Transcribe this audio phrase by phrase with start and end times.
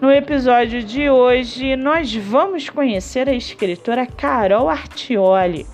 [0.00, 5.66] no episódio de hoje, nós vamos conhecer a escritora Carol Artioli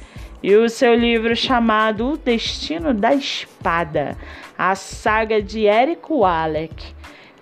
[0.42, 4.16] e o seu livro chamado O Destino da Espada,
[4.58, 6.74] a saga de Érico Alec.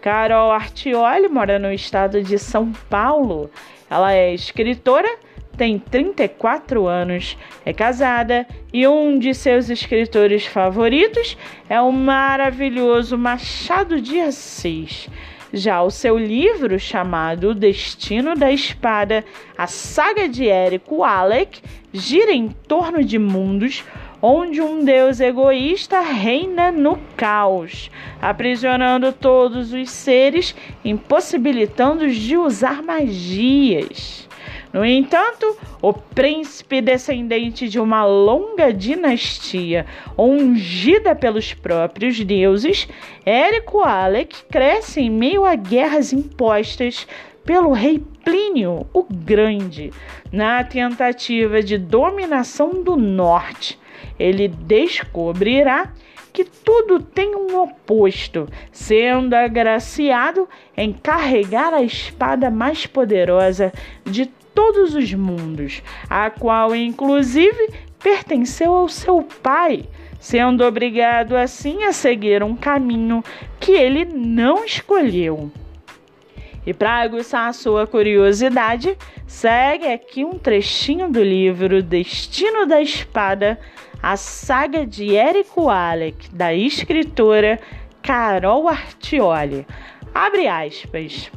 [0.02, 3.50] Carol Artioli mora no estado de São Paulo.
[3.88, 5.08] Ela é escritora,
[5.56, 14.02] tem 34 anos, é casada e um de seus escritores favoritos é o maravilhoso Machado
[14.02, 15.08] de Assis.
[15.56, 19.24] Já o seu livro, chamado O Destino da Espada,
[19.56, 23.84] a saga de Érico Alec, gira em torno de mundos
[24.20, 27.88] onde um deus egoísta reina no caos,
[28.20, 34.28] aprisionando todos os seres, impossibilitando-os de usar magias.
[34.74, 39.86] No entanto, o príncipe descendente de uma longa dinastia,
[40.18, 42.88] ungida pelos próprios deuses,
[43.24, 47.06] Érico Alec cresce em meio a guerras impostas
[47.44, 49.92] pelo rei Plínio o Grande,
[50.32, 53.78] na tentativa de dominação do norte.
[54.18, 55.92] Ele descobrirá
[56.34, 63.72] que tudo tem um oposto, sendo agraciado em carregar a espada mais poderosa
[64.04, 65.80] de todos os mundos,
[66.10, 67.70] a qual inclusive
[68.02, 69.84] pertenceu ao seu pai,
[70.18, 73.22] sendo obrigado assim a seguir um caminho
[73.60, 75.52] que ele não escolheu.
[76.66, 83.58] E para aguçar a sua curiosidade, segue aqui um trechinho do livro Destino da Espada,
[84.02, 87.60] a saga de Érico Alec, da escritora
[88.02, 89.66] Carol Artioli.
[90.14, 91.30] Abre aspas.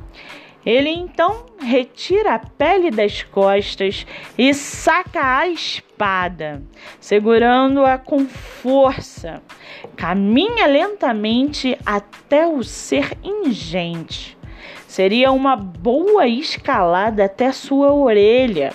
[0.65, 4.05] Ele então retira a pele das costas
[4.37, 6.61] e saca a espada,
[6.99, 9.41] segurando-a com força.
[9.95, 14.36] Caminha lentamente até o ser ingente.
[14.87, 18.73] Seria uma boa escalada até sua orelha,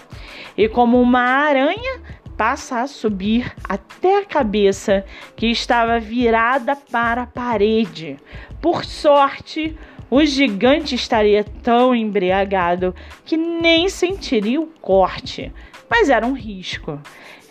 [0.57, 2.01] e como uma aranha,
[2.37, 5.05] passa a subir até a cabeça
[5.37, 8.17] que estava virada para a parede.
[8.61, 9.77] Por sorte,
[10.11, 12.95] o gigante estaria tão embriagado
[13.25, 15.53] que nem sentiria o corte,
[15.89, 17.01] mas era um risco.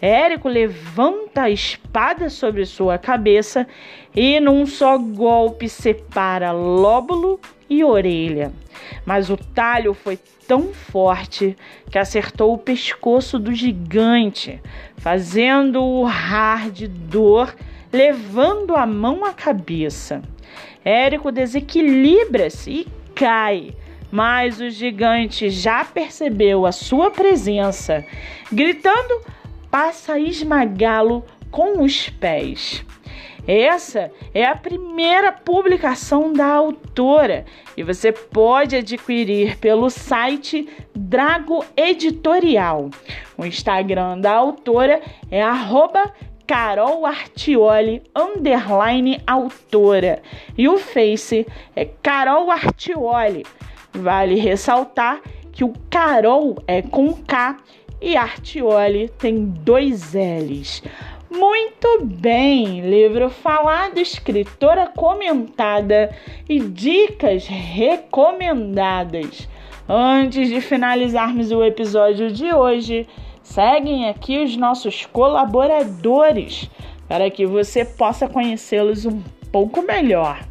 [0.01, 3.68] Érico levanta a espada sobre sua cabeça
[4.16, 7.40] e, num só golpe, separa lóbulo
[7.71, 8.51] e orelha.
[9.05, 11.55] Mas o talho foi tão forte
[11.89, 14.61] que acertou o pescoço do gigante,
[14.97, 17.55] fazendo-o rar de dor,
[17.91, 20.21] levando a mão à cabeça.
[20.83, 23.73] Érico desequilibra-se e cai,
[24.11, 28.05] mas o gigante já percebeu a sua presença,
[28.51, 29.21] gritando,
[29.69, 32.83] passa a esmagá-lo com os pés.
[33.47, 42.90] Essa é a primeira publicação da autora e você pode adquirir pelo site Drago Editorial.
[43.38, 45.01] O Instagram da autora
[45.31, 46.13] é arroba
[46.46, 50.22] Carol Artioli, underline autora.
[50.57, 53.46] E o Face é Carol Artioli.
[53.94, 55.19] Vale ressaltar
[55.51, 57.57] que o Carol é com K
[58.00, 60.83] e Artioli tem dois L's.
[61.31, 66.13] Muito bem, livro falado, escritora comentada
[66.48, 69.48] e dicas recomendadas.
[69.88, 73.07] Antes de finalizarmos o episódio de hoje,
[73.44, 76.69] Seguem aqui os nossos colaboradores
[77.07, 80.45] para que você possa conhecê-los um pouco melhor.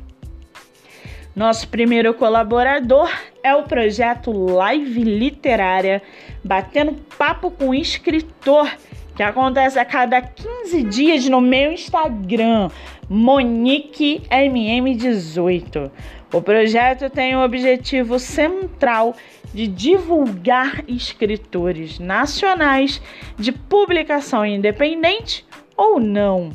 [1.34, 3.08] Nosso primeiro colaborador
[3.42, 6.02] é o projeto Live Literária,
[6.44, 8.70] batendo papo com escritor
[9.20, 12.70] que acontece a cada 15 dias no meu Instagram,
[13.10, 15.90] MoniqueMM18.
[16.32, 19.14] O projeto tem o objetivo central
[19.52, 23.02] de divulgar escritores nacionais
[23.36, 25.44] de publicação independente
[25.76, 26.48] ou não.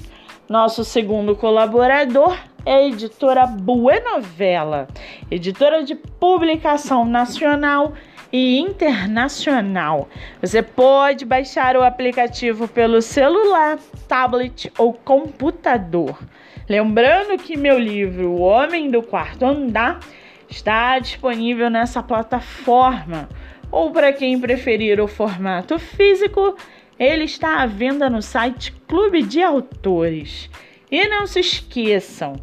[0.50, 2.36] Nosso segundo colaborador
[2.66, 4.88] é a editora Buenovela,
[5.30, 7.94] editora de publicação nacional
[8.36, 10.10] e internacional.
[10.42, 13.80] Você pode baixar o aplicativo pelo celular,
[14.10, 16.20] tablet ou computador.
[16.68, 20.02] Lembrando que meu livro O Homem do Quarto Andar
[20.50, 23.30] está disponível nessa plataforma.
[23.72, 26.58] Ou para quem preferir o formato físico,
[27.00, 30.50] ele está à venda no site Clube de Autores.
[30.92, 32.36] E não se esqueçam,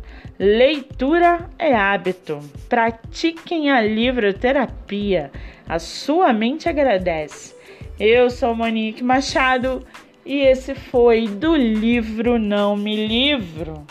[0.42, 2.40] leitura é hábito.
[2.68, 5.30] Pratiquem a livroterapia.
[5.68, 7.54] A sua mente agradece.
[7.96, 9.86] Eu sou Monique Machado
[10.26, 13.86] e esse foi do livro Não Me Livro.